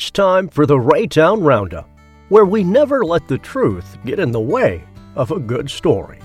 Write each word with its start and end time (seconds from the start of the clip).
It's 0.00 0.10
time 0.10 0.48
for 0.48 0.64
the 0.64 0.78
Raytown 0.78 1.44
Roundup, 1.44 1.86
where 2.30 2.46
we 2.46 2.64
never 2.64 3.04
let 3.04 3.28
the 3.28 3.36
truth 3.36 3.98
get 4.06 4.18
in 4.18 4.32
the 4.32 4.40
way 4.40 4.82
of 5.14 5.30
a 5.30 5.38
good 5.38 5.70
story. 5.70 6.18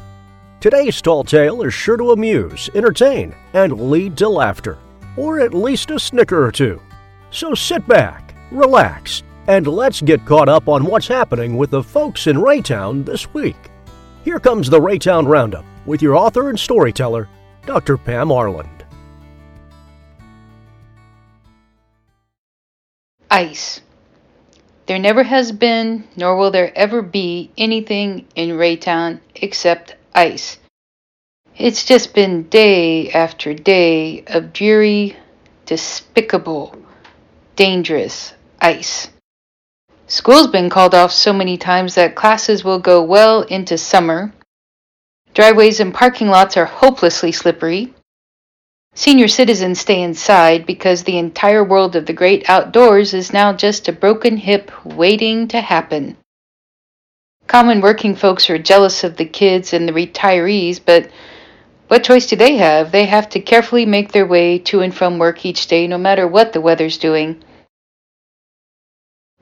Today's 0.61 1.01
tall 1.01 1.25
tale 1.25 1.61
is 1.61 1.73
sure 1.73 1.97
to 1.97 2.13
amuse, 2.13 2.69
entertain, 2.73 3.35
and 3.51 3.91
lead 3.91 4.15
to 4.19 4.29
laughter, 4.29 4.77
or 5.17 5.41
at 5.41 5.53
least 5.53 5.91
a 5.91 5.99
snicker 5.99 6.41
or 6.41 6.53
two. 6.53 6.81
So 7.31 7.53
sit 7.53 7.85
back, 7.85 8.33
relax, 8.49 9.23
and 9.47 9.67
let's 9.67 9.99
get 9.99 10.25
caught 10.25 10.47
up 10.47 10.69
on 10.69 10.85
what's 10.85 11.09
happening 11.09 11.57
with 11.57 11.71
the 11.71 11.83
folks 11.83 12.27
in 12.27 12.37
Raytown 12.37 13.03
this 13.03 13.33
week. 13.33 13.57
Here 14.23 14.39
comes 14.39 14.69
the 14.69 14.79
Raytown 14.79 15.27
Roundup 15.27 15.65
with 15.85 16.01
your 16.01 16.15
author 16.15 16.49
and 16.49 16.57
storyteller, 16.57 17.27
Dr. 17.65 17.97
Pam 17.97 18.29
Arland. 18.29 18.74
Ice. 23.31 23.81
There 24.85 24.99
never 24.99 25.23
has 25.23 25.51
been, 25.51 26.03
nor 26.15 26.37
will 26.37 26.51
there 26.51 26.71
ever 26.77 27.01
be, 27.01 27.49
anything 27.57 28.27
in 28.35 28.49
Raytown 28.49 29.19
except 29.33 29.95
ice. 30.13 30.59
It's 31.57 31.85
just 31.85 32.13
been 32.13 32.43
day 32.43 33.09
after 33.09 33.55
day 33.55 34.23
of 34.27 34.53
dreary, 34.53 35.17
despicable, 35.65 36.75
dangerous 37.55 38.33
ice. 38.61 39.09
School's 40.05 40.47
been 40.47 40.69
called 40.69 40.93
off 40.93 41.11
so 41.11 41.33
many 41.33 41.57
times 41.57 41.95
that 41.95 42.13
classes 42.13 42.63
will 42.63 42.77
go 42.77 43.01
well 43.01 43.41
into 43.41 43.75
summer. 43.75 44.33
Driveways 45.33 45.79
and 45.79 45.91
parking 45.91 46.27
lots 46.27 46.57
are 46.57 46.65
hopelessly 46.65 47.31
slippery. 47.31 47.94
Senior 48.97 49.27
citizens 49.27 49.81
stay 49.81 50.01
inside 50.01 50.65
because 50.65 51.03
the 51.03 51.17
entire 51.17 51.65
world 51.65 51.97
of 51.97 52.05
the 52.05 52.13
great 52.13 52.49
outdoors 52.49 53.13
is 53.13 53.33
now 53.33 53.51
just 53.51 53.89
a 53.89 53.91
broken 53.91 54.37
hip 54.37 54.71
waiting 54.85 55.49
to 55.49 55.59
happen. 55.59 56.15
Common 57.45 57.81
working 57.81 58.15
folks 58.15 58.49
are 58.49 58.57
jealous 58.57 59.03
of 59.03 59.17
the 59.17 59.25
kids 59.25 59.73
and 59.73 59.85
the 59.85 59.91
retirees, 59.91 60.79
but 60.83 61.09
what 61.89 62.05
choice 62.05 62.25
do 62.25 62.37
they 62.37 62.55
have? 62.55 62.93
They 62.93 63.05
have 63.05 63.27
to 63.31 63.41
carefully 63.41 63.85
make 63.85 64.13
their 64.13 64.25
way 64.25 64.59
to 64.59 64.79
and 64.79 64.95
from 64.95 65.19
work 65.19 65.45
each 65.45 65.67
day, 65.67 65.87
no 65.87 65.97
matter 65.97 66.25
what 66.25 66.53
the 66.53 66.61
weather's 66.61 66.97
doing. 66.97 67.43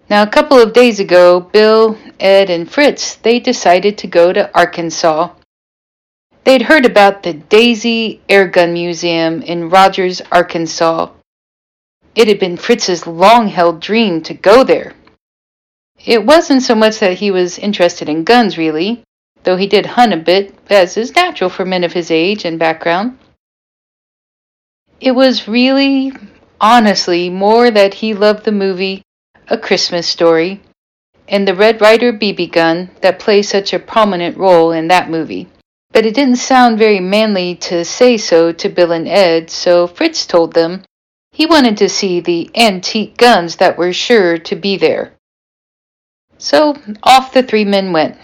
Now, 0.09 0.23
a 0.23 0.27
couple 0.27 0.57
of 0.57 0.73
days 0.73 0.99
ago, 0.99 1.39
Bill, 1.39 1.95
Ed, 2.19 2.49
and 2.49 2.69
Fritz, 2.69 3.15
they 3.15 3.39
decided 3.39 3.99
to 3.99 4.07
go 4.07 4.33
to 4.33 4.53
Arkansas 4.57 5.29
They'd 6.43 6.63
heard 6.63 6.85
about 6.85 7.23
the 7.23 7.33
Daisy 7.33 8.21
Airgun 8.27 8.73
Museum 8.73 9.41
in 9.41 9.69
Rogers, 9.69 10.21
Arkansas. 10.29 11.09
It 12.15 12.27
had 12.27 12.39
been 12.39 12.57
Fritz's 12.57 13.07
long 13.07 13.47
held 13.47 13.79
dream 13.79 14.21
to 14.23 14.33
go 14.33 14.63
there. 14.63 14.93
It 16.05 16.25
wasn't 16.25 16.61
so 16.63 16.75
much 16.75 16.99
that 16.99 17.19
he 17.19 17.31
was 17.31 17.57
interested 17.57 18.09
in 18.09 18.25
guns, 18.25 18.57
really, 18.57 19.03
though 19.43 19.55
he 19.55 19.67
did 19.67 19.85
hunt 19.85 20.13
a 20.13 20.17
bit, 20.17 20.53
as 20.69 20.97
is 20.97 21.15
natural 21.15 21.49
for 21.49 21.63
men 21.63 21.85
of 21.85 21.93
his 21.93 22.11
age 22.11 22.43
and 22.43 22.59
background. 22.59 23.17
It 24.99 25.11
was 25.11 25.47
really, 25.47 26.11
honestly, 26.59 27.29
more 27.29 27.71
that 27.71 27.93
he 27.95 28.13
loved 28.13 28.43
the 28.43 28.51
movie 28.51 29.01
A 29.47 29.57
Christmas 29.57 30.07
Story 30.07 30.61
and 31.27 31.47
the 31.47 31.55
Red 31.55 31.79
Ryder 31.79 32.11
BB 32.11 32.51
gun 32.51 32.89
that 32.99 33.19
plays 33.19 33.47
such 33.47 33.71
a 33.71 33.79
prominent 33.79 34.35
role 34.37 34.73
in 34.73 34.89
that 34.89 35.09
movie. 35.09 35.47
But 35.93 36.07
it 36.07 36.15
didn't 36.15 36.37
sound 36.37 36.79
very 36.79 36.99
manly 36.99 37.55
to 37.67 37.85
say 37.85 38.17
so 38.17 38.51
to 38.51 38.67
Bill 38.67 38.91
and 38.91 39.07
Ed, 39.07 39.51
so 39.51 39.85
Fritz 39.85 40.25
told 40.25 40.53
them 40.53 40.83
he 41.31 41.45
wanted 41.45 41.77
to 41.77 41.87
see 41.87 42.19
the 42.19 42.49
antique 42.55 43.15
guns 43.15 43.57
that 43.57 43.77
were 43.77 43.93
sure 43.93 44.39
to 44.39 44.55
be 44.55 44.75
there. 44.75 45.13
So 46.39 46.75
off 47.03 47.31
the 47.31 47.43
three 47.43 47.63
men 47.63 47.93
went. 47.93 48.17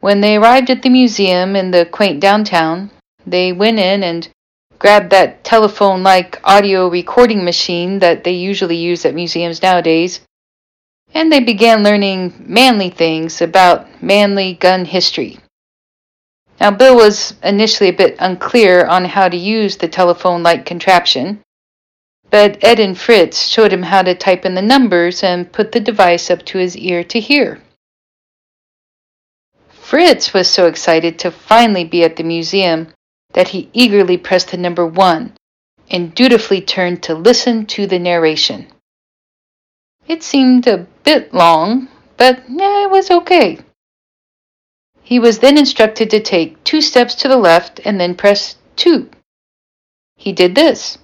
When 0.00 0.20
they 0.20 0.36
arrived 0.36 0.68
at 0.70 0.82
the 0.82 0.90
museum 0.90 1.56
in 1.56 1.70
the 1.70 1.86
quaint 1.86 2.20
downtown, 2.20 2.90
they 3.26 3.50
went 3.52 3.78
in 3.78 4.02
and 4.02 4.28
grabbed 4.78 5.10
that 5.10 5.42
telephone 5.42 6.02
like 6.02 6.38
audio 6.44 6.88
recording 6.88 7.44
machine 7.44 7.98
that 8.00 8.24
they 8.24 8.32
usually 8.32 8.76
use 8.76 9.04
at 9.04 9.14
museums 9.14 9.62
nowadays, 9.62 10.20
and 11.14 11.32
they 11.32 11.40
began 11.40 11.82
learning 11.82 12.44
manly 12.46 12.90
things 12.90 13.40
about 13.40 14.02
manly 14.02 14.52
gun 14.52 14.84
history. 14.84 15.38
Now, 16.60 16.72
Bill 16.72 16.96
was 16.96 17.34
initially 17.42 17.88
a 17.88 17.92
bit 17.92 18.16
unclear 18.18 18.84
on 18.86 19.04
how 19.04 19.28
to 19.28 19.36
use 19.36 19.76
the 19.76 19.88
telephone 19.88 20.42
like 20.42 20.66
contraption, 20.66 21.40
but 22.30 22.62
Ed 22.62 22.80
and 22.80 22.98
Fritz 22.98 23.46
showed 23.46 23.72
him 23.72 23.84
how 23.84 24.02
to 24.02 24.14
type 24.14 24.44
in 24.44 24.54
the 24.54 24.62
numbers 24.62 25.22
and 25.22 25.52
put 25.52 25.72
the 25.72 25.80
device 25.80 26.30
up 26.30 26.44
to 26.46 26.58
his 26.58 26.76
ear 26.76 27.04
to 27.04 27.20
hear. 27.20 27.60
Fritz 29.70 30.34
was 30.34 30.48
so 30.48 30.66
excited 30.66 31.18
to 31.18 31.30
finally 31.30 31.84
be 31.84 32.04
at 32.04 32.16
the 32.16 32.22
museum 32.22 32.88
that 33.32 33.48
he 33.48 33.70
eagerly 33.72 34.18
pressed 34.18 34.50
the 34.50 34.56
number 34.56 34.86
one 34.86 35.32
and 35.90 36.14
dutifully 36.14 36.60
turned 36.60 37.02
to 37.04 37.14
listen 37.14 37.64
to 37.66 37.86
the 37.86 37.98
narration. 37.98 38.66
It 40.06 40.22
seemed 40.22 40.66
a 40.66 40.86
bit 41.04 41.32
long, 41.32 41.88
but 42.16 42.38
eh, 42.40 42.82
it 42.84 42.90
was 42.90 43.10
okay. 43.10 43.58
He 45.08 45.18
was 45.18 45.38
then 45.38 45.56
instructed 45.56 46.10
to 46.10 46.20
take 46.20 46.62
two 46.64 46.82
steps 46.82 47.14
to 47.14 47.28
the 47.28 47.38
left 47.38 47.80
and 47.82 47.98
then 47.98 48.14
press 48.14 48.56
2. 48.76 49.08
He 50.18 50.32
did 50.32 50.54
this. 50.54 50.98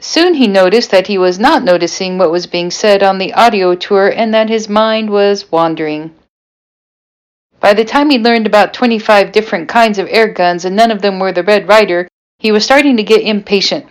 Soon 0.00 0.32
he 0.32 0.46
noticed 0.46 0.92
that 0.92 1.06
he 1.06 1.18
was 1.18 1.38
not 1.38 1.62
noticing 1.62 2.16
what 2.16 2.30
was 2.30 2.46
being 2.46 2.70
said 2.70 3.02
on 3.02 3.18
the 3.18 3.34
audio 3.34 3.74
tour 3.74 4.08
and 4.08 4.32
that 4.32 4.48
his 4.48 4.66
mind 4.66 5.10
was 5.10 5.52
wandering. 5.52 6.14
By 7.60 7.74
the 7.74 7.84
time 7.84 8.08
he 8.08 8.18
learned 8.18 8.46
about 8.46 8.72
25 8.72 9.30
different 9.30 9.68
kinds 9.68 9.98
of 9.98 10.08
air 10.10 10.28
guns 10.28 10.64
and 10.64 10.74
none 10.74 10.90
of 10.90 11.02
them 11.02 11.18
were 11.18 11.32
the 11.32 11.42
Red 11.42 11.68
Ryder, 11.68 12.08
he 12.38 12.50
was 12.50 12.64
starting 12.64 12.96
to 12.96 13.02
get 13.02 13.20
impatient. 13.20 13.84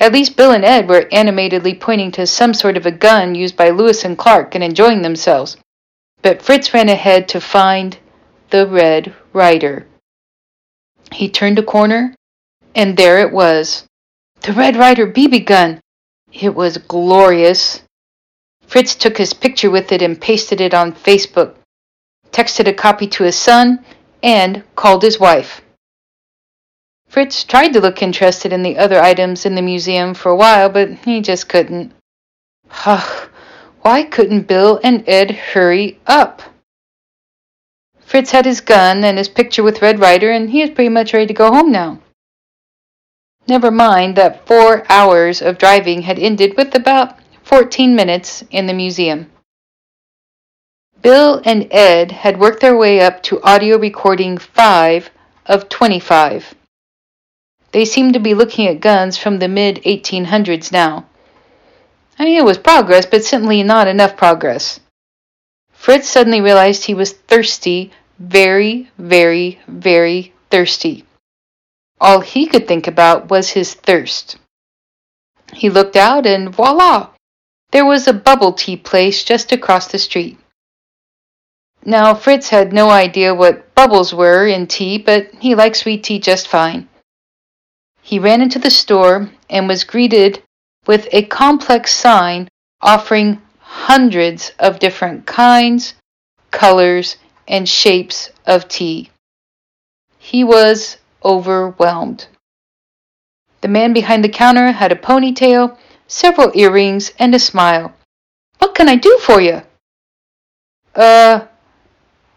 At 0.00 0.14
least 0.14 0.36
Bill 0.38 0.52
and 0.52 0.64
Ed 0.64 0.88
were 0.88 1.06
animatedly 1.12 1.74
pointing 1.74 2.12
to 2.12 2.26
some 2.26 2.54
sort 2.54 2.78
of 2.78 2.86
a 2.86 2.90
gun 2.90 3.34
used 3.34 3.58
by 3.58 3.68
Lewis 3.68 4.06
and 4.06 4.16
Clark 4.16 4.54
and 4.54 4.64
enjoying 4.64 5.02
themselves. 5.02 5.58
But 6.22 6.40
Fritz 6.40 6.72
ran 6.72 6.88
ahead 6.88 7.28
to 7.28 7.42
find 7.42 7.98
the 8.50 8.66
Red 8.66 9.14
Ryder. 9.32 9.86
He 11.12 11.28
turned 11.28 11.58
a 11.58 11.62
corner, 11.62 12.14
and 12.74 12.96
there 12.96 13.18
it 13.18 13.32
was 13.32 13.84
the 14.42 14.52
Red 14.52 14.76
Ryder 14.76 15.06
BB 15.06 15.44
gun. 15.46 15.80
It 16.32 16.54
was 16.54 16.78
glorious. 16.78 17.82
Fritz 18.66 18.94
took 18.94 19.18
his 19.18 19.32
picture 19.32 19.70
with 19.70 19.92
it 19.92 20.02
and 20.02 20.20
pasted 20.20 20.60
it 20.60 20.74
on 20.74 20.92
Facebook, 20.92 21.54
texted 22.30 22.68
a 22.68 22.72
copy 22.72 23.06
to 23.08 23.24
his 23.24 23.36
son, 23.36 23.84
and 24.22 24.62
called 24.74 25.02
his 25.02 25.18
wife. 25.18 25.62
Fritz 27.08 27.44
tried 27.44 27.72
to 27.72 27.80
look 27.80 28.02
interested 28.02 28.52
in 28.52 28.62
the 28.62 28.76
other 28.76 29.00
items 29.00 29.46
in 29.46 29.54
the 29.54 29.62
museum 29.62 30.12
for 30.14 30.30
a 30.30 30.36
while, 30.36 30.68
but 30.68 30.90
he 31.04 31.20
just 31.20 31.48
couldn't. 31.48 31.92
Ugh, 32.84 33.28
why 33.82 34.02
couldn't 34.02 34.46
Bill 34.46 34.78
and 34.82 35.02
Ed 35.08 35.30
hurry 35.30 35.98
up? 36.06 36.42
Fritz 38.08 38.30
had 38.30 38.46
his 38.46 38.62
gun 38.62 39.04
and 39.04 39.18
his 39.18 39.28
picture 39.28 39.62
with 39.62 39.82
Red 39.82 40.00
Ryder, 40.00 40.30
and 40.30 40.48
he 40.48 40.62
was 40.62 40.70
pretty 40.70 40.88
much 40.88 41.12
ready 41.12 41.26
to 41.26 41.34
go 41.34 41.52
home 41.52 41.70
now. 41.70 41.98
Never 43.46 43.70
mind 43.70 44.16
that 44.16 44.46
four 44.46 44.82
hours 44.88 45.42
of 45.42 45.58
driving 45.58 46.00
had 46.00 46.18
ended 46.18 46.56
with 46.56 46.74
about 46.74 47.18
14 47.42 47.94
minutes 47.94 48.42
in 48.50 48.66
the 48.66 48.72
museum. 48.72 49.30
Bill 51.02 51.42
and 51.44 51.68
Ed 51.70 52.10
had 52.10 52.40
worked 52.40 52.60
their 52.60 52.78
way 52.78 52.98
up 52.98 53.22
to 53.24 53.42
audio 53.42 53.76
recording 53.76 54.38
5 54.38 55.10
of 55.44 55.68
25. 55.68 56.54
They 57.72 57.84
seemed 57.84 58.14
to 58.14 58.20
be 58.20 58.32
looking 58.32 58.66
at 58.66 58.80
guns 58.80 59.18
from 59.18 59.38
the 59.38 59.48
mid 59.48 59.82
1800s 59.84 60.72
now. 60.72 61.04
I 62.18 62.24
mean, 62.24 62.38
it 62.38 62.44
was 62.44 62.56
progress, 62.56 63.04
but 63.04 63.22
certainly 63.22 63.62
not 63.62 63.86
enough 63.86 64.16
progress. 64.16 64.80
Fritz 65.78 66.08
suddenly 66.08 66.40
realized 66.40 66.84
he 66.84 66.94
was 66.94 67.12
thirsty, 67.12 67.92
very, 68.18 68.90
very, 68.98 69.60
very 69.66 70.32
thirsty. 70.50 71.04
All 72.00 72.20
he 72.20 72.46
could 72.46 72.68
think 72.68 72.86
about 72.86 73.30
was 73.30 73.50
his 73.50 73.74
thirst. 73.74 74.36
He 75.52 75.70
looked 75.70 75.96
out 75.96 76.26
and 76.26 76.54
voila! 76.54 77.10
There 77.70 77.86
was 77.86 78.06
a 78.06 78.12
bubble 78.12 78.52
tea 78.52 78.76
place 78.76 79.24
just 79.24 79.52
across 79.52 79.88
the 79.88 79.98
street. 79.98 80.38
Now, 81.84 82.14
Fritz 82.14 82.48
had 82.48 82.72
no 82.72 82.90
idea 82.90 83.34
what 83.34 83.74
bubbles 83.74 84.12
were 84.12 84.46
in 84.46 84.66
tea, 84.66 84.98
but 84.98 85.30
he 85.40 85.54
liked 85.54 85.76
sweet 85.76 86.02
tea 86.02 86.18
just 86.18 86.48
fine. 86.48 86.88
He 88.02 88.18
ran 88.18 88.42
into 88.42 88.58
the 88.58 88.70
store 88.70 89.30
and 89.48 89.68
was 89.68 89.84
greeted 89.84 90.42
with 90.86 91.08
a 91.12 91.22
complex 91.24 91.92
sign 91.92 92.48
offering 92.80 93.40
hundreds 93.60 94.50
of 94.58 94.78
different 94.78 95.26
kinds, 95.26 95.94
colors, 96.50 97.16
and 97.48 97.68
shapes 97.68 98.30
of 98.46 98.68
tea. 98.68 99.10
He 100.18 100.44
was 100.44 100.98
overwhelmed. 101.24 102.28
The 103.60 103.68
man 103.68 103.92
behind 103.92 104.22
the 104.22 104.28
counter 104.28 104.70
had 104.70 104.92
a 104.92 104.96
ponytail, 104.96 105.76
several 106.06 106.52
earrings, 106.54 107.12
and 107.18 107.34
a 107.34 107.38
smile. 107.38 107.92
What 108.58 108.74
can 108.74 108.88
I 108.88 108.94
do 108.94 109.18
for 109.20 109.40
you? 109.40 109.62
Uh, 110.94 111.46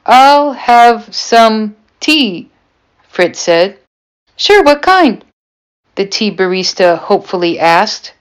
I'll 0.05 0.53
have 0.53 1.13
some 1.13 1.75
tea, 1.99 2.49
Fritz 3.07 3.39
said. 3.39 3.77
Sure, 4.35 4.63
what 4.63 4.81
kind? 4.81 5.23
The 5.95 6.05
tea 6.05 6.31
barista 6.31 6.97
hopefully 6.97 7.59
asked. 7.59 8.13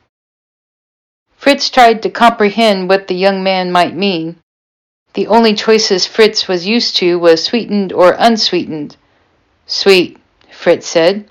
Fritz 1.36 1.70
tried 1.70 2.02
to 2.02 2.10
comprehend 2.10 2.88
what 2.88 3.08
the 3.08 3.14
young 3.14 3.42
man 3.42 3.72
might 3.72 3.94
mean. 3.94 4.36
The 5.14 5.26
only 5.26 5.54
choices 5.54 6.06
Fritz 6.06 6.46
was 6.46 6.66
used 6.66 6.96
to 6.96 7.18
was 7.18 7.42
sweetened 7.44 7.92
or 7.92 8.14
unsweetened. 8.18 8.96
Sweet, 9.66 10.18
Fritz 10.52 10.86
said. 10.86 11.28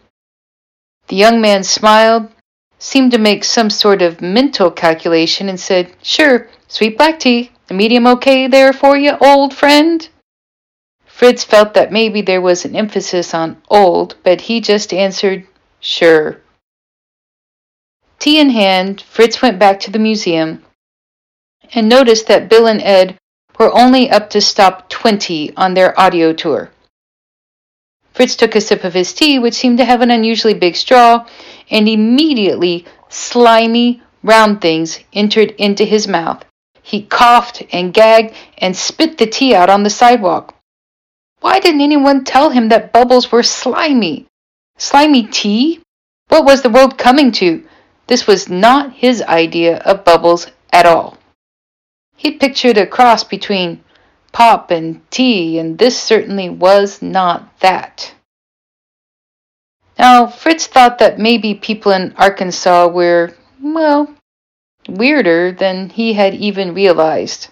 The 1.08 1.16
young 1.16 1.40
man 1.40 1.64
smiled, 1.64 2.30
seemed 2.78 3.12
to 3.14 3.18
make 3.18 3.44
some 3.44 3.70
sort 3.70 4.02
of 4.02 4.22
mental 4.22 4.70
calculation, 4.70 5.48
and 5.48 5.60
said, 5.60 5.94
Sure, 6.02 6.50
sweet 6.68 6.98
black 6.98 7.20
tea. 7.20 7.52
A 7.70 7.74
medium 7.74 8.06
okay 8.08 8.48
there 8.48 8.74
for 8.74 8.98
you, 8.98 9.18
old 9.22 9.54
friend? 9.54 10.10
Fritz 11.06 11.44
felt 11.44 11.74
that 11.74 11.92
maybe 11.92 12.22
there 12.22 12.42
was 12.42 12.66
an 12.66 12.76
emphasis 12.76 13.34
on 13.34 13.62
old, 13.70 14.16
but 14.24 14.42
he 14.42 14.60
just 14.60 14.94
answered, 14.94 15.48
Sure. 15.80 16.42
Tea 18.20 18.40
in 18.40 18.50
hand, 18.50 19.02
Fritz 19.02 19.42
went 19.42 19.60
back 19.60 19.80
to 19.81 19.92
the 19.92 20.00
museum 20.00 20.66
and 21.74 21.88
noticed 21.88 22.28
that 22.28 22.50
Bill 22.50 22.68
and 22.68 22.81
Ed 22.81 23.18
were 23.60 23.78
only 23.78 24.10
up 24.10 24.30
to 24.30 24.40
stop 24.40 24.90
20 24.90 25.56
on 25.58 25.74
their 25.74 26.00
audio 26.00 26.32
tour. 26.32 26.72
Fritz 28.14 28.36
took 28.36 28.56
a 28.56 28.62
sip 28.62 28.84
of 28.86 28.94
his 28.94 29.14
tea, 29.14 29.38
which 29.38 29.54
seemed 29.54 29.78
to 29.78 29.86
have 29.86 30.02
an 30.02 30.12
unusually 30.12 30.54
big 30.54 30.76
straw, 30.76 31.28
and 31.70 31.88
immediately 31.88 32.86
slimy, 33.10 34.02
round 34.24 34.62
things 34.62 35.00
entered 35.14 35.52
into 35.52 35.84
his 35.84 36.08
mouth. 36.08 36.44
He 36.82 37.04
coughed 37.04 37.64
and 37.72 37.94
gagged 37.94 38.34
and 38.58 38.76
spit 38.76 39.18
the 39.18 39.28
tea 39.28 39.54
out 39.54 39.70
on 39.70 39.84
the 39.84 39.90
sidewalk. 39.90 40.56
Why 41.42 41.60
didn't 41.60 41.82
anyone 41.82 42.24
tell 42.24 42.50
him 42.50 42.70
that 42.70 42.92
bubbles 42.92 43.32
were 43.32 43.44
slimy? 43.44 44.26
Slimy 44.78 45.28
tea? 45.28 45.82
What 46.30 46.46
was 46.46 46.62
the 46.62 46.70
world 46.70 46.98
coming 46.98 47.32
to? 47.34 47.64
This 48.08 48.26
was 48.26 48.50
not 48.50 48.94
his 48.94 49.22
idea 49.22 49.78
of 49.78 50.04
bubbles 50.04 50.48
at 50.74 50.86
all. 50.86 51.19
He 52.19 52.31
pictured 52.31 52.77
a 52.77 52.86
cross 52.86 53.24
between 53.24 53.81
pop 54.33 54.71
and 54.71 55.10
tea, 55.10 55.57
and 55.57 55.77
this 55.77 55.98
certainly 55.98 56.50
was 56.50 57.01
not 57.01 57.57
that. 57.62 58.13
Now, 59.98 60.27
Fritz 60.27 60.68
thought 60.68 60.98
that 60.98 61.18
maybe 61.18 61.54
people 61.54 61.94
in 61.94 62.13
Arkansas 62.18 62.88
were, 62.88 63.38
well, 63.63 64.13
weirder 64.89 65.54
than 65.54 65.92
he 65.92 66.12
had 66.12 66.36
even 66.36 66.74
realized. 66.74 67.48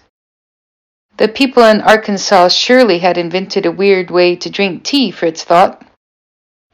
The 1.16 1.28
people 1.28 1.64
in 1.64 1.80
Arkansas 1.80 2.48
surely 2.48 2.98
had 2.98 3.16
invented 3.16 3.64
a 3.64 3.72
weird 3.72 4.10
way 4.10 4.36
to 4.36 4.50
drink 4.50 4.84
tea, 4.84 5.10
Fritz 5.10 5.44
thought. 5.44 5.82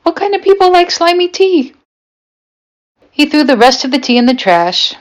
What 0.02 0.16
kind 0.16 0.34
of 0.34 0.42
people 0.42 0.72
like 0.72 0.90
slimy 0.90 1.28
tea? 1.28 1.74
He 3.12 3.26
threw 3.26 3.44
the 3.44 3.56
rest 3.56 3.84
of 3.84 3.92
the 3.92 4.00
tea 4.00 4.16
in 4.16 4.26
the 4.26 4.34
trash, 4.34 4.96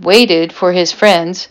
waited 0.00 0.52
for 0.52 0.72
his 0.72 0.90
friends, 0.90 1.46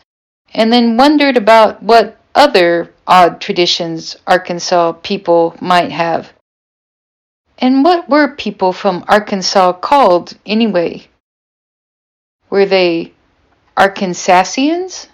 and 0.53 0.71
then 0.71 0.97
wondered 0.97 1.37
about 1.37 1.81
what 1.81 2.17
other 2.35 2.93
odd 3.07 3.41
traditions 3.41 4.15
Arkansas 4.27 4.93
people 5.03 5.55
might 5.61 5.91
have. 5.91 6.33
And 7.57 7.83
what 7.83 8.09
were 8.09 8.35
people 8.35 8.73
from 8.73 9.05
Arkansas 9.07 9.73
called 9.73 10.37
anyway? 10.45 11.07
Were 12.49 12.65
they 12.65 13.13
Arkansasians? 13.77 15.07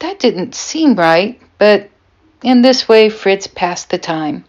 That 0.00 0.18
didn't 0.18 0.54
seem 0.54 0.94
right, 0.94 1.40
but 1.58 1.90
in 2.42 2.62
this 2.62 2.88
way 2.88 3.08
Fritz 3.08 3.46
passed 3.46 3.90
the 3.90 3.98
time. 3.98 4.44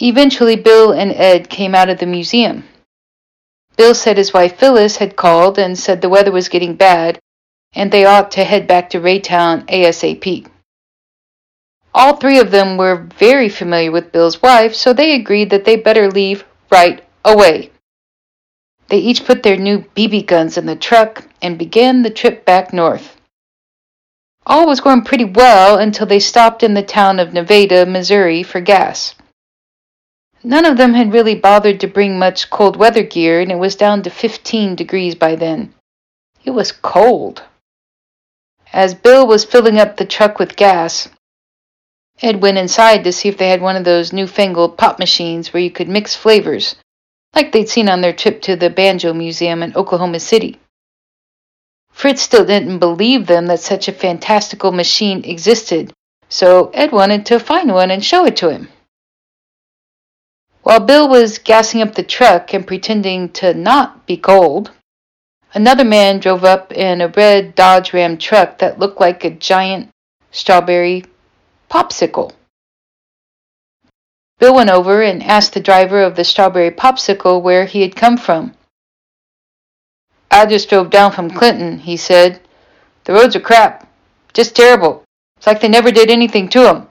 Eventually, 0.00 0.56
Bill 0.56 0.90
and 0.92 1.12
Ed 1.12 1.48
came 1.48 1.74
out 1.74 1.88
of 1.88 1.98
the 1.98 2.06
museum. 2.06 2.64
Bill 3.76 3.94
said 3.94 4.16
his 4.16 4.32
wife 4.32 4.58
Phyllis 4.58 4.96
had 4.96 5.14
called 5.14 5.58
and 5.58 5.78
said 5.78 6.00
the 6.00 6.08
weather 6.08 6.32
was 6.32 6.48
getting 6.48 6.74
bad 6.74 7.20
and 7.74 7.90
they 7.90 8.04
ought 8.04 8.30
to 8.32 8.44
head 8.44 8.66
back 8.66 8.90
to 8.90 9.00
Raytown 9.00 9.66
ASAP. 9.66 10.46
All 11.94 12.16
three 12.16 12.38
of 12.38 12.50
them 12.50 12.76
were 12.76 13.08
very 13.18 13.48
familiar 13.48 13.92
with 13.92 14.12
Bill's 14.12 14.42
wife, 14.42 14.74
so 14.74 14.92
they 14.92 15.14
agreed 15.14 15.50
that 15.50 15.64
they 15.64 15.76
better 15.76 16.10
leave 16.10 16.44
right 16.70 17.04
away. 17.24 17.70
They 18.88 18.98
each 18.98 19.24
put 19.24 19.42
their 19.42 19.56
new 19.56 19.84
BB 19.96 20.26
guns 20.26 20.58
in 20.58 20.66
the 20.66 20.76
truck 20.76 21.24
and 21.40 21.58
began 21.58 22.02
the 22.02 22.10
trip 22.10 22.44
back 22.44 22.72
north. 22.72 23.16
All 24.46 24.66
was 24.66 24.80
going 24.80 25.02
pretty 25.02 25.24
well 25.24 25.78
until 25.78 26.06
they 26.06 26.18
stopped 26.18 26.62
in 26.62 26.74
the 26.74 26.82
town 26.82 27.18
of 27.18 27.32
Nevada, 27.32 27.86
Missouri 27.86 28.42
for 28.42 28.60
gas. 28.60 29.14
None 30.42 30.66
of 30.66 30.76
them 30.76 30.92
had 30.92 31.14
really 31.14 31.34
bothered 31.34 31.80
to 31.80 31.86
bring 31.86 32.18
much 32.18 32.50
cold 32.50 32.76
weather 32.76 33.02
gear, 33.02 33.40
and 33.40 33.50
it 33.50 33.58
was 33.58 33.76
down 33.76 34.02
to 34.02 34.10
15 34.10 34.74
degrees 34.74 35.14
by 35.14 35.34
then. 35.34 35.72
It 36.44 36.50
was 36.50 36.72
cold. 36.72 37.42
As 38.74 38.92
Bill 38.92 39.24
was 39.24 39.44
filling 39.44 39.78
up 39.78 39.96
the 39.96 40.04
truck 40.04 40.40
with 40.40 40.56
gas, 40.56 41.08
Ed 42.20 42.42
went 42.42 42.58
inside 42.58 43.04
to 43.04 43.12
see 43.12 43.28
if 43.28 43.38
they 43.38 43.48
had 43.48 43.62
one 43.62 43.76
of 43.76 43.84
those 43.84 44.12
newfangled 44.12 44.76
pop 44.76 44.98
machines 44.98 45.52
where 45.52 45.62
you 45.62 45.70
could 45.70 45.88
mix 45.88 46.16
flavors, 46.16 46.74
like 47.36 47.52
they'd 47.52 47.68
seen 47.68 47.88
on 47.88 48.00
their 48.00 48.12
trip 48.12 48.42
to 48.42 48.56
the 48.56 48.70
Banjo 48.70 49.12
Museum 49.12 49.62
in 49.62 49.76
Oklahoma 49.76 50.18
City. 50.18 50.58
Fritz 51.92 52.22
still 52.22 52.44
didn't 52.44 52.80
believe 52.80 53.28
them 53.28 53.46
that 53.46 53.60
such 53.60 53.86
a 53.86 53.92
fantastical 53.92 54.72
machine 54.72 55.24
existed, 55.24 55.92
so 56.28 56.72
Ed 56.74 56.90
wanted 56.90 57.26
to 57.26 57.38
find 57.38 57.72
one 57.72 57.92
and 57.92 58.04
show 58.04 58.26
it 58.26 58.36
to 58.38 58.50
him. 58.50 58.66
While 60.64 60.80
Bill 60.80 61.08
was 61.08 61.38
gassing 61.38 61.80
up 61.80 61.94
the 61.94 62.02
truck 62.02 62.52
and 62.52 62.66
pretending 62.66 63.28
to 63.34 63.54
not 63.54 64.04
be 64.04 64.16
cold, 64.16 64.72
another 65.54 65.84
man 65.84 66.18
drove 66.18 66.44
up 66.44 66.72
in 66.72 67.00
a 67.00 67.08
red 67.08 67.54
Dodge 67.54 67.92
Ram 67.92 68.18
truck 68.18 68.58
that 68.58 68.78
looked 68.78 69.00
like 69.00 69.24
a 69.24 69.30
giant 69.30 69.88
strawberry 70.30 71.04
popsicle. 71.70 72.32
Bill 74.38 74.54
went 74.54 74.70
over 74.70 75.00
and 75.02 75.22
asked 75.22 75.54
the 75.54 75.60
driver 75.60 76.02
of 76.02 76.16
the 76.16 76.24
strawberry 76.24 76.70
popsicle 76.70 77.40
where 77.40 77.66
he 77.66 77.82
had 77.82 77.96
come 77.96 78.18
from. 78.18 78.54
I 80.30 80.46
just 80.46 80.68
drove 80.68 80.90
down 80.90 81.12
from 81.12 81.30
Clinton, 81.30 81.78
he 81.78 81.96
said. 81.96 82.40
The 83.04 83.12
roads 83.12 83.36
are 83.36 83.40
crap. 83.40 83.88
Just 84.32 84.56
terrible. 84.56 85.04
It's 85.36 85.46
like 85.46 85.60
they 85.60 85.68
never 85.68 85.92
did 85.92 86.10
anything 86.10 86.48
to 86.48 86.68
'em. 86.68 86.88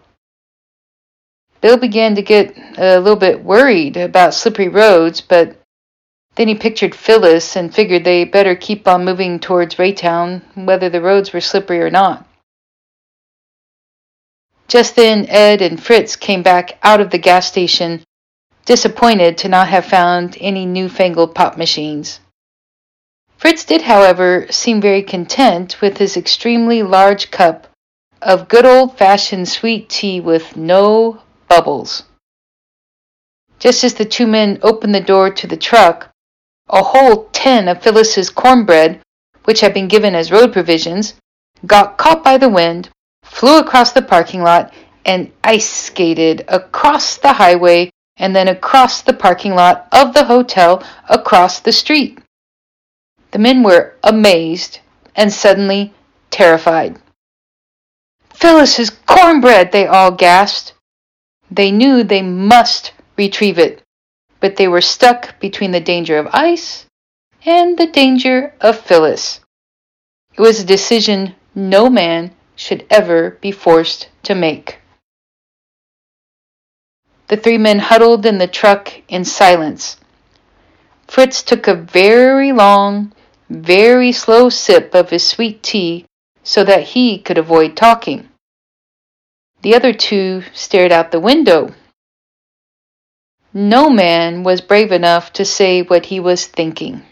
Bill 1.60 1.78
began 1.78 2.16
to 2.16 2.22
get 2.22 2.58
a 2.78 3.00
little 3.00 3.20
bit 3.20 3.44
worried 3.44 3.98
about 3.98 4.34
slippery 4.34 4.70
roads, 4.70 5.22
but 5.22 5.58
then 6.36 6.48
he 6.48 6.56
pictured 6.56 6.96
Phyllis 6.96 7.56
and 7.56 7.74
figured 7.74 8.04
they 8.04 8.24
better 8.24 8.56
keep 8.56 8.88
on 8.88 9.06
moving 9.06 9.40
towards 9.40 9.76
Raytown, 9.76 10.42
whether 10.56 10.90
the 10.90 11.02
roads 11.02 11.32
were 11.32 11.42
slippery 11.42 11.80
or 11.80 11.92
not. 11.92 12.28
Just 14.68 14.96
then, 14.96 15.28
Ed 15.30 15.62
and 15.62 15.82
Fritz 15.82 16.16
came 16.16 16.42
back 16.42 16.80
out 16.82 17.00
of 17.00 17.12
the 17.12 17.20
gas 17.20 17.46
station, 17.46 18.04
disappointed 18.66 19.38
to 19.38 19.50
not 19.50 19.68
have 19.68 19.86
found 19.86 20.36
any 20.40 20.66
newfangled 20.66 21.36
pop 21.36 21.58
machines. 21.58 22.20
Fritz 23.38 23.66
did, 23.66 23.84
however, 23.84 24.48
seem 24.50 24.82
very 24.82 25.04
content 25.04 25.82
with 25.82 25.98
his 25.98 26.18
extremely 26.18 26.82
large 26.82 27.30
cup 27.30 27.68
of 28.22 28.48
good 28.48 28.66
old 28.66 28.98
fashioned 28.98 29.50
sweet 29.50 29.90
tea 29.90 30.20
with 30.20 30.56
no 30.56 31.22
bubbles. 31.48 32.04
Just 33.60 33.84
as 33.84 33.94
the 33.96 34.06
two 34.06 34.26
men 34.26 34.60
opened 34.64 34.96
the 34.96 35.02
door 35.02 35.30
to 35.30 35.46
the 35.46 35.58
truck, 35.58 36.10
a 36.74 36.82
whole 36.82 37.30
tin 37.32 37.68
of 37.68 37.84
Phyllis's 37.84 38.32
cornbread, 38.32 39.00
which 39.46 39.62
had 39.62 39.76
been 39.76 39.88
given 39.88 40.16
as 40.16 40.32
road 40.32 40.52
provisions, 40.52 41.14
got 41.68 41.98
caught 41.98 42.24
by 42.24 42.38
the 42.38 42.50
wind, 42.50 42.90
flew 43.24 43.60
across 43.60 43.92
the 43.92 44.02
parking 44.02 44.42
lot, 44.42 44.74
and 45.06 45.32
ice 45.44 45.70
skated 45.70 46.44
across 46.48 47.18
the 47.18 47.34
highway 47.34 47.92
and 48.18 48.36
then 48.36 48.48
across 48.48 49.02
the 49.02 49.14
parking 49.14 49.54
lot 49.54 49.88
of 49.92 50.14
the 50.14 50.26
hotel 50.26 50.84
across 51.10 51.60
the 51.60 51.72
street. 51.72 52.18
The 53.32 53.40
men 53.40 53.62
were 53.62 53.94
amazed 54.04 54.80
and 55.16 55.32
suddenly 55.32 55.94
terrified. 56.32 57.00
Phyllis's 58.34 58.90
cornbread, 58.90 59.72
they 59.72 59.86
all 59.86 60.12
gasped. 60.12 60.74
They 61.52 61.70
knew 61.70 62.04
they 62.04 62.24
must 62.24 62.94
retrieve 63.16 63.60
it, 63.60 63.83
but 64.44 64.58
they 64.58 64.68
were 64.68 64.82
stuck 64.82 65.40
between 65.40 65.72
the 65.72 65.80
danger 65.80 66.18
of 66.18 66.28
ice 66.34 66.86
and 67.46 67.78
the 67.78 67.88
danger 67.88 68.54
of 68.60 68.78
Phyllis. 68.78 69.40
It 70.34 70.42
was 70.42 70.60
a 70.60 70.66
decision 70.66 71.36
no 71.56 71.90
man 71.90 72.36
should 72.54 72.86
ever 72.90 73.38
be 73.40 73.54
forced 73.54 74.10
to 74.24 74.36
make. 74.36 74.80
The 77.30 77.38
three 77.38 77.58
men 77.58 77.80
huddled 77.80 78.26
in 78.26 78.38
the 78.38 78.48
truck 78.48 78.92
in 79.08 79.24
silence. 79.24 79.96
Fritz 81.08 81.42
took 81.42 81.70
a 81.70 81.74
very 81.74 82.52
long, 82.52 83.14
very 83.50 84.12
slow 84.12 84.50
sip 84.50 84.94
of 84.94 85.10
his 85.10 85.26
sweet 85.26 85.64
tea 85.64 86.06
so 86.44 86.66
that 86.66 86.84
he 86.84 87.18
could 87.18 87.38
avoid 87.38 87.78
talking. 87.78 88.28
The 89.62 89.74
other 89.74 89.94
two 89.94 90.44
stared 90.52 90.92
out 90.92 91.12
the 91.12 91.22
window. 91.22 91.74
No 93.54 93.90
man 93.90 94.44
was 94.44 94.62
brave 94.62 94.92
enough 94.92 95.32
to 95.34 95.46
say 95.46 95.84
what 95.84 96.08
he 96.08 96.20
was 96.20 96.48
thinking. 96.48 97.04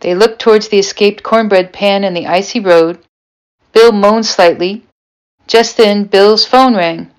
They 0.00 0.14
looked 0.14 0.40
towards 0.40 0.68
the 0.68 0.78
escaped 0.78 1.22
cornbread 1.22 1.72
pan 1.72 2.04
and 2.04 2.16
the 2.16 2.26
icy 2.26 2.60
road. 2.60 3.04
Bill 3.72 3.92
moaned 3.92 4.26
slightly. 4.26 4.86
Just 5.46 5.76
then, 5.76 6.04
Bill's 6.04 6.46
phone 6.46 6.74
rang. 6.74 7.10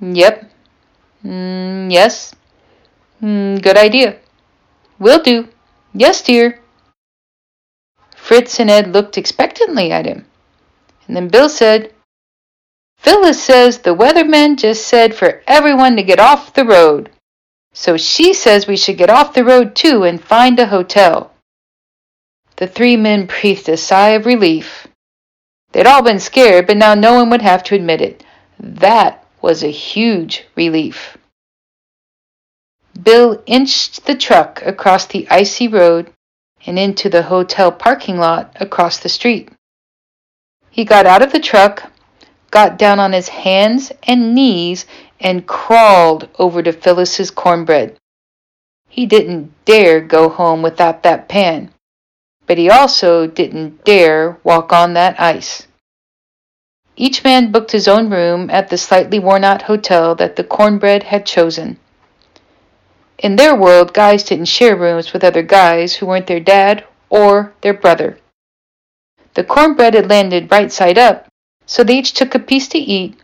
Yep. 0.00 0.50
Mm, 1.24 1.92
yes. 1.92 2.34
Mm, 3.22 3.62
good 3.62 3.76
idea. 3.76 4.16
Will 4.98 5.22
do. 5.22 5.48
Yes, 5.92 6.22
dear. 6.22 6.60
Fritz 8.16 8.58
and 8.58 8.70
Ed 8.70 8.92
looked 8.92 9.18
expectantly 9.18 9.90
at 9.92 10.06
him. 10.06 10.24
And 11.06 11.16
then 11.16 11.28
Bill 11.28 11.48
said, 11.48 11.92
Phyllis 13.04 13.42
says 13.42 13.80
the 13.80 13.94
weatherman 13.94 14.56
just 14.56 14.88
said 14.88 15.14
for 15.14 15.42
everyone 15.46 15.94
to 15.96 16.02
get 16.02 16.18
off 16.18 16.54
the 16.54 16.64
road. 16.64 17.10
So 17.74 17.98
she 17.98 18.32
says 18.32 18.66
we 18.66 18.78
should 18.78 18.96
get 18.96 19.10
off 19.10 19.34
the 19.34 19.44
road 19.44 19.76
too 19.76 20.04
and 20.04 20.24
find 20.24 20.58
a 20.58 20.68
hotel. 20.68 21.30
The 22.56 22.66
three 22.66 22.96
men 22.96 23.26
breathed 23.26 23.68
a 23.68 23.76
sigh 23.76 24.10
of 24.10 24.24
relief. 24.24 24.86
They'd 25.72 25.86
all 25.86 26.02
been 26.02 26.18
scared, 26.18 26.66
but 26.66 26.78
now 26.78 26.94
no 26.94 27.12
one 27.12 27.28
would 27.28 27.42
have 27.42 27.62
to 27.64 27.74
admit 27.74 28.00
it. 28.00 28.24
That 28.58 29.26
was 29.42 29.62
a 29.62 29.70
huge 29.70 30.46
relief. 30.56 31.18
Bill 33.02 33.42
inched 33.44 34.06
the 34.06 34.14
truck 34.14 34.62
across 34.62 35.04
the 35.04 35.28
icy 35.28 35.68
road 35.68 36.10
and 36.64 36.78
into 36.78 37.10
the 37.10 37.24
hotel 37.24 37.70
parking 37.70 38.16
lot 38.16 38.56
across 38.58 38.96
the 38.96 39.10
street. 39.10 39.50
He 40.70 40.86
got 40.86 41.04
out 41.04 41.20
of 41.20 41.32
the 41.32 41.40
truck, 41.40 41.90
got 42.54 42.78
down 42.78 42.98
on 42.98 43.12
his 43.12 43.28
hands 43.28 43.92
and 44.04 44.34
knees, 44.34 44.86
and 45.20 45.46
crawled 45.46 46.28
over 46.38 46.62
to 46.62 46.72
Phyllis's 46.72 47.30
cornbread. 47.30 47.98
He 48.88 49.04
didn't 49.04 49.52
dare 49.66 50.00
go 50.00 50.30
home 50.30 50.62
without 50.62 51.02
that 51.02 51.28
pan 51.28 51.74
but 52.46 52.58
he 52.58 52.70
also 52.70 53.26
didn't 53.26 53.84
dare 53.84 54.38
walk 54.44 54.72
on 54.72 54.94
that 54.94 55.18
ice. 55.20 55.66
Each 56.96 57.24
man 57.24 57.50
booked 57.50 57.72
his 57.72 57.88
own 57.88 58.10
room 58.10 58.50
at 58.50 58.68
the 58.68 58.78
slightly 58.78 59.18
worn 59.18 59.44
out 59.44 59.62
hotel 59.62 60.14
that 60.16 60.36
the 60.36 60.44
cornbread 60.44 61.04
had 61.04 61.26
chosen. 61.26 61.78
In 63.18 63.36
their 63.36 63.54
world, 63.54 63.94
guys 63.94 64.24
didn't 64.24 64.46
share 64.46 64.76
rooms 64.76 65.12
with 65.12 65.24
other 65.24 65.42
guys 65.42 65.94
who 65.94 66.06
weren't 66.06 66.26
their 66.26 66.40
dad 66.40 66.84
or 67.08 67.52
their 67.62 67.74
brother. 67.74 68.18
The 69.34 69.44
cornbread 69.44 69.94
had 69.94 70.08
landed 70.08 70.50
right 70.50 70.70
side 70.70 70.98
up, 70.98 71.26
so 71.66 71.84
they 71.84 71.98
each 71.98 72.12
took 72.12 72.34
a 72.34 72.38
piece 72.38 72.68
to 72.68 72.78
eat, 72.78 73.16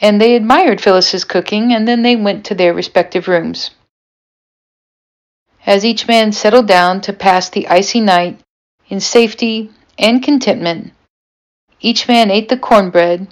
and 0.00 0.20
they 0.20 0.34
admired 0.34 0.80
Phyllis's 0.80 1.24
cooking, 1.24 1.72
and 1.72 1.86
then 1.86 2.02
they 2.02 2.16
went 2.16 2.44
to 2.46 2.54
their 2.54 2.74
respective 2.74 3.28
rooms. 3.28 3.70
As 5.66 5.84
each 5.84 6.08
man 6.08 6.32
settled 6.32 6.66
down 6.66 7.00
to 7.02 7.12
pass 7.12 7.48
the 7.48 7.68
icy 7.68 8.00
night, 8.00 8.40
in 8.90 9.00
safety 9.00 9.70
and 9.98 10.22
contentment. 10.22 10.92
Each 11.80 12.06
man 12.06 12.30
ate 12.30 12.50
the 12.50 12.58
cornbread, 12.58 13.28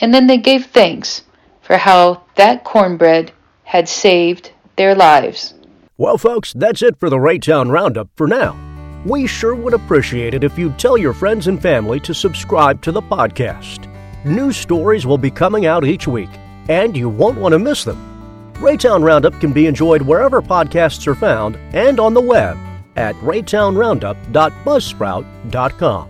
and 0.00 0.12
then 0.12 0.26
they 0.26 0.36
gave 0.36 0.66
thanks 0.66 1.22
for 1.62 1.78
how 1.78 2.24
that 2.34 2.64
cornbread 2.64 3.32
had 3.64 3.88
saved 3.88 4.50
their 4.76 4.94
lives. 4.94 5.54
Well, 5.96 6.18
folks, 6.18 6.52
that's 6.52 6.82
it 6.82 6.98
for 6.98 7.08
the 7.08 7.18
Raytown 7.18 7.70
Roundup 7.70 8.08
for 8.16 8.26
now. 8.26 8.69
We 9.04 9.26
sure 9.26 9.54
would 9.54 9.72
appreciate 9.72 10.34
it 10.34 10.44
if 10.44 10.58
you'd 10.58 10.78
tell 10.78 10.98
your 10.98 11.14
friends 11.14 11.46
and 11.46 11.58
family 11.60 12.00
to 12.00 12.12
subscribe 12.12 12.82
to 12.82 12.92
the 12.92 13.00
podcast. 13.00 13.86
New 14.26 14.52
stories 14.52 15.06
will 15.06 15.16
be 15.16 15.30
coming 15.30 15.64
out 15.64 15.86
each 15.86 16.06
week, 16.06 16.28
and 16.68 16.94
you 16.94 17.08
won't 17.08 17.38
want 17.38 17.52
to 17.52 17.58
miss 17.58 17.84
them. 17.84 18.52
Raytown 18.56 19.02
Roundup 19.02 19.40
can 19.40 19.54
be 19.54 19.66
enjoyed 19.66 20.02
wherever 20.02 20.42
podcasts 20.42 21.06
are 21.06 21.14
found 21.14 21.56
and 21.72 21.98
on 21.98 22.12
the 22.12 22.20
web 22.20 22.58
at 22.96 23.14
raytownroundup.buzzsprout.com. 23.16 26.08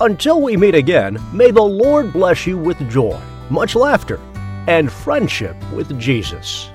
Until 0.00 0.40
we 0.40 0.56
meet 0.56 0.74
again, 0.74 1.18
may 1.32 1.52
the 1.52 1.62
Lord 1.62 2.12
bless 2.12 2.48
you 2.48 2.58
with 2.58 2.90
joy, 2.90 3.20
much 3.48 3.76
laughter, 3.76 4.18
and 4.66 4.90
friendship 4.90 5.54
with 5.72 5.96
Jesus. 6.00 6.70